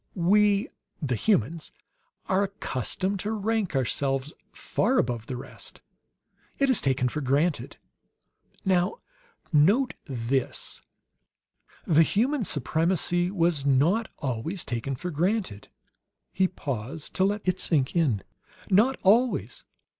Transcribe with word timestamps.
We, 0.15 0.67
the 0.99 1.13
humans, 1.15 1.71
are 2.27 2.41
accustomed 2.41 3.19
to 3.19 3.31
rank 3.33 3.75
ourselves 3.75 4.33
far 4.51 4.97
above 4.97 5.27
the 5.27 5.37
rest. 5.37 5.79
It 6.57 6.71
is 6.71 6.81
taken 6.81 7.07
for 7.07 7.21
granted. 7.21 7.77
"Now, 8.65 8.97
note 9.53 9.93
this: 10.05 10.81
the 11.85 12.01
human 12.01 12.45
supremacy 12.45 13.29
was 13.29 13.63
not 13.63 14.09
always 14.17 14.65
taken 14.65 14.95
for 14.95 15.11
granted." 15.11 15.67
He 16.33 16.47
paused 16.47 17.13
to 17.13 17.23
let 17.23 17.43
it 17.45 17.59
sink 17.59 17.95
in. 17.95 18.23
"Not 18.71 18.97
always. 19.03 19.65